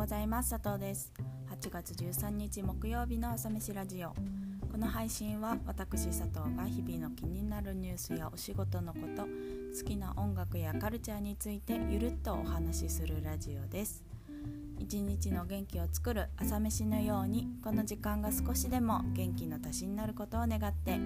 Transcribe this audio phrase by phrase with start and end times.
[0.00, 0.52] ございます。
[0.52, 1.12] 佐藤です。
[1.50, 4.14] 8月13日木曜日の朝飯ラジオ。
[4.72, 14.02] この配信は私佐藤が日々の気になるニュースやお仕事のこと好きな音楽やカルチャーについてゆるっとお話しするラジオです。
[14.78, 20.98] 一日の元気を作る朝飯のようにこの時間が少しでも元気の足しになることを願って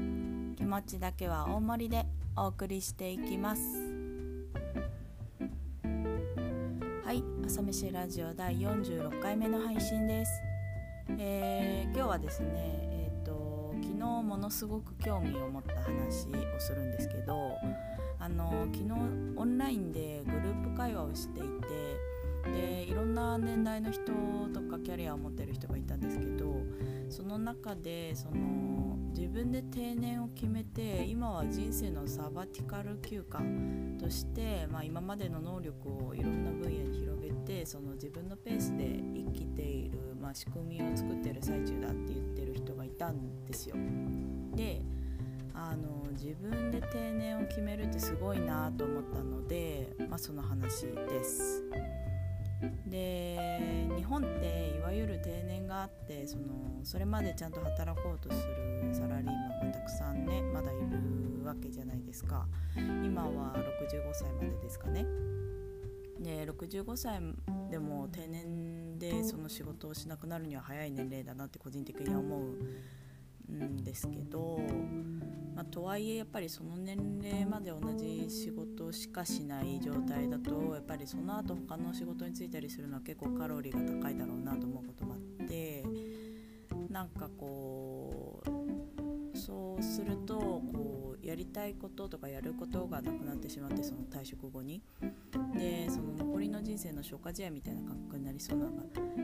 [0.56, 2.06] 気持ちだけは大盛りで
[2.36, 3.83] お送りしていきます。
[7.46, 10.32] 朝飯ラジオ第46回目の配信です、
[11.18, 16.26] えー、今日はですねえ、ー、と昨日ものすごく興味を持った話
[16.56, 17.52] をするんですけど
[18.18, 18.92] あの昨日
[19.36, 21.42] オンラインでグループ会話をしてい
[22.44, 24.04] てでいろんな年代の人
[24.54, 26.62] とかキャリアを持ってる人がいたんですけど
[27.10, 28.73] その中でその
[29.34, 33.40] 分で定年を決めて今は人生のサバティカル休暇
[33.98, 43.74] として、まあ、今までの能力をいろんな分野に広げてその自分のペースで生きている、まあ、仕組みを作ってる最中だって言ってる人がいたんですよ。
[44.54, 44.82] で
[45.52, 51.64] あの自分で定年を決めるってすごいなと思ったので、まあ、その話です。
[52.86, 56.44] で日本っていわゆる定年があってその
[56.82, 62.46] それまでちゃんと働こうとするサラリーマンがたくさんねまだいるわけじゃないですか。
[62.76, 65.04] 今は65歳までですかね。
[66.20, 67.20] で65歳
[67.70, 72.54] でも定年でその仕事をしなくなるには早い年齢だなって個人的には思う
[73.52, 74.60] んですけど
[75.54, 85.84] まあ、とはいえやっぱりその年齢まで同じ仕事しかしない状態だとやっぱりその後他の仕事に就いたりするのは結構カロリーが高いだろうなと思うこともあって
[86.90, 88.42] なんかこ
[89.32, 94.82] うそうするとこうやりたいこととかやることがなくなってしまってその退職後に
[95.56, 98.82] でその残りの人生の消化試合みたいな感覚になりそうなのが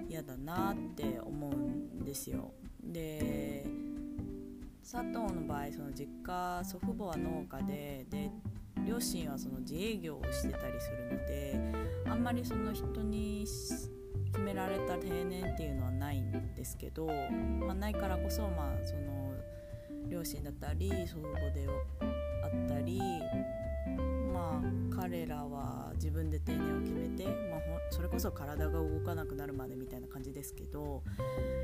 [0.09, 2.53] 嫌だなって思うんですよ。
[2.83, 3.67] で
[4.83, 8.31] 佐藤の場合その実家祖父母は農家でで
[8.87, 11.61] 両親はその自営業をしてたりするので
[12.11, 13.47] あんまりその人に
[14.33, 19.35] 決められた定年っていうのはないんですけど、まあ、ないからこそまあその
[20.09, 21.67] 両親だったり祖父母で
[22.43, 23.01] あったり
[24.41, 31.03] まあ彼らは自分で定年を決めて、まあ、それこそ体が動かなくなるまでみたいな感じですけど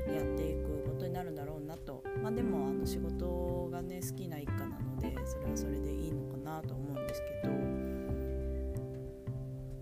[0.07, 2.03] やっていくことになるんだろうなと。
[2.21, 7.53] まあでもあの仕事がね好きな一家なのでそれはそれでいいのかなと思うんですけど。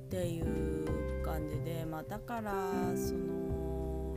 [0.06, 2.52] っていう感じでまあだから
[2.96, 4.16] その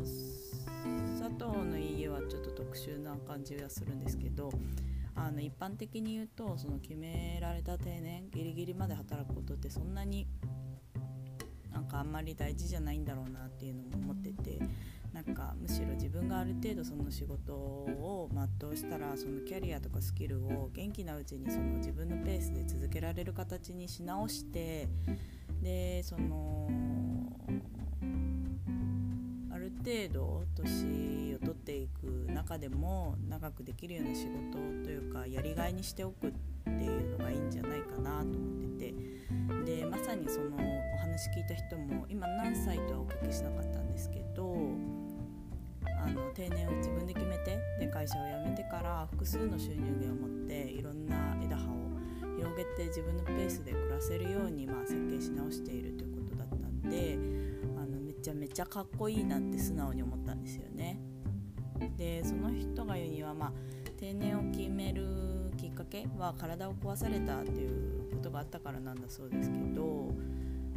[1.18, 4.50] 佐藤の家はちょっと特殊な感じはするんですけど
[5.18, 10.26] あの一般的に言うとその決められた定年ギリギリまで働くことってそんなに
[11.72, 14.58] なんかあんまり大事じゃないんだろうなっていうのも思ってて
[15.12, 18.30] なんかむしろ自分がある程度その仕事を
[18.60, 24.88] 全うしたらそのキャリアとかスキルを元気なうちにその自分のペースで続けられる形にし直して
[25.62, 26.68] でその
[29.50, 31.97] ある程度年を取っていく
[32.48, 36.30] 中でも長くできるような仕事というかやりがいにしておくっ
[36.64, 38.94] ていうのがいいんじゃないかなと思ってて
[39.66, 44.56] でまさにそのお話聞いた人も今何歳とはお聞きしなかったんですけど
[46.02, 51.74] あの定年を自分で決めてで会社を辞めてから複数の収入源を持っていろんな枝葉を
[52.38, 57.18] 広げて自分のペースで暮らせるように、まあ、設計し直しているということだったんで
[57.76, 61.07] あのめちゃめちゃかっこいいなって素直に思ったんですよね。
[61.96, 63.52] でその人が言うには、まあ、
[63.98, 65.06] 定年を決める
[65.56, 70.12] きっかけは体を壊されたっていうことがあったからなんだそうですけど、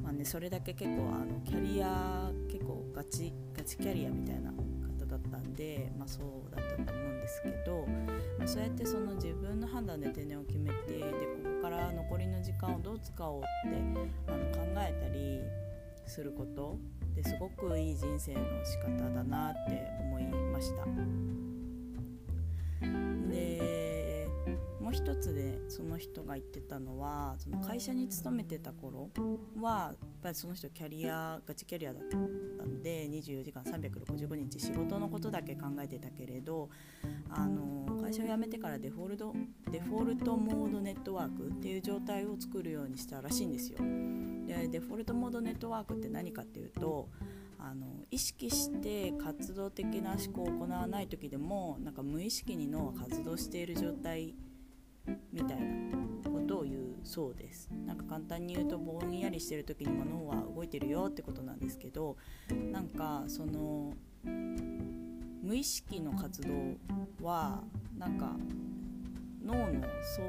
[0.01, 7.85] まあね、それだけ結構あのキャリア結構ガチガチキャリアみたいな方だったんで、まあ、そうだったと思うんですけど、
[8.39, 13.77] まあ、そうやってその自分の判断で定年を決めてでここから残りの時間をどう使おうって
[14.27, 15.41] あの考えたり
[16.07, 16.77] すること
[17.15, 21.40] ですごくいい人生の仕方だなって思いました。
[24.91, 29.09] う一つでその人が言ってたのはその会社に勤めてた頃
[29.59, 36.69] はやっぱりその人キャリアガチキャリアだったんで24時間365日仕事のことだけ考えてたけれど
[37.29, 39.33] あの会社を辞めてからデフォルト
[39.71, 43.77] デフォルトモードネットワークっていう状態を作るようにしたらしいんですよ。
[43.79, 47.09] でデフォルトモードネットワークって何かっていうと
[47.57, 54.35] あの意識して活動的な思考を行わない時でもなんか無意識に脳は活動している状態
[55.31, 62.17] みたいなことを言うそうですなんか簡単に言うとぼんやりしてる時にも脳は動いてるよってことなんですけど
[62.71, 63.93] なんかその
[64.23, 66.49] 無意識の活動
[67.21, 67.63] は
[67.97, 68.35] なんか
[69.43, 70.21] 脳の総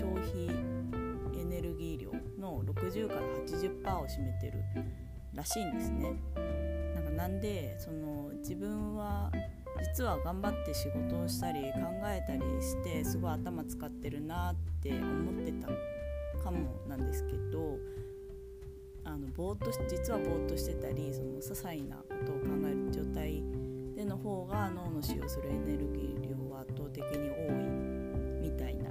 [0.00, 0.48] 消費
[1.40, 4.62] エネルギー量の60から80%を占めてる
[5.34, 6.14] らしいんですね。
[6.94, 9.32] なんかなんでその自分は
[9.94, 15.68] 実は頑張って仕事をしたり考えたりしてすごい頭使ってるなって思ってた
[16.42, 17.78] かもなんですけど
[19.04, 23.40] あのぼーっと実はぼーっとしてたりその些細なことを考える状態
[23.94, 28.90] での方が脳の使用するエネルギー量は圧倒的に多いみたいな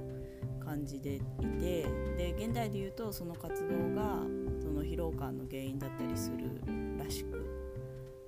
[0.64, 1.20] 感じでい
[1.60, 1.86] て
[2.16, 4.22] で現代で言うとその活動が
[4.58, 6.62] その疲労感の原因だったりする
[6.98, 7.53] らしく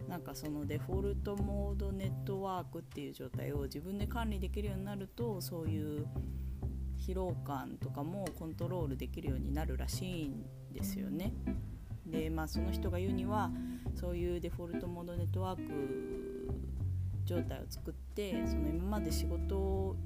[0.09, 6.07] なんかそのデフォルトモードネットワークっていう状態を自分で管理できるようになるとそういう
[6.99, 11.33] 疲労感とかもコントロールできるようになるらしいんですよね。
[12.07, 13.51] でまあその人が言うには
[13.95, 16.51] そういうデフォルトモードネットワーク
[17.25, 19.97] 状態を作ってその今まで仕事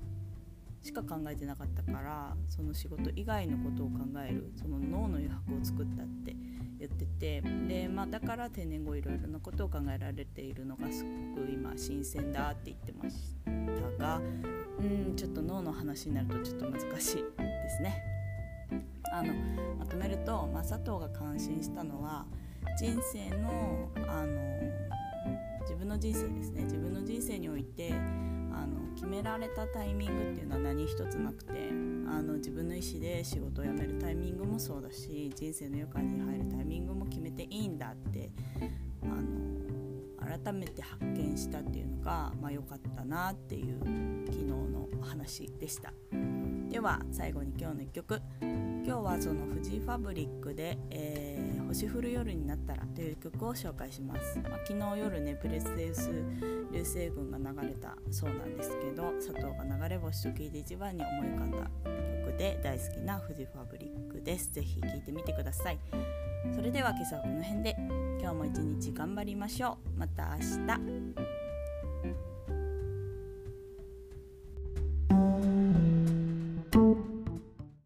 [0.83, 6.35] しか考えてなかったからその仕事以外のことを考えるその脳の余白を作ったって
[6.81, 11.05] 言っててで、まあ、だから定年後いろいろなことを考えられているのがす
[11.37, 13.37] ごく今新鮮だって言ってまし
[13.99, 14.21] たが
[14.79, 16.89] うんちょっと脳の話になるとちょっと難しい
[17.37, 18.03] ですね。
[19.13, 19.35] あの
[19.79, 22.25] まとめると、まあ、佐藤が感心したのは
[22.79, 24.41] 人生のあの
[25.63, 31.71] 自分の人生ですね自分の人生においてあの決められたタイミングっていうのは何一つなくて
[32.11, 36.60] あの自分の意思で仕事を辞めるタイミングもそうだし人生の余暇に入るタイミング
[40.45, 43.79] 改めて発見したっていうのがまあ、かったなっていう
[44.27, 45.93] 昨日のお話でした。
[46.71, 48.23] では最後に今日の1曲。
[48.41, 56.11] 今日はそのフジファブリックで、えー、星降る夜になったらという曲を紹介します、まあ、昨日夜ねプレステウス
[56.73, 61.71] 流星群が流れたそうなんですけど佐藤が流れ星と聞いて一番に思い浮かんだ
[62.31, 64.53] 曲で大好きなフジファブリックです。
[64.53, 65.79] ぜひ聴いてみてください。
[66.55, 67.77] それでは今朝はこの辺で。
[68.21, 69.99] 今日も一日頑張りましょう。
[69.99, 71.40] また明日。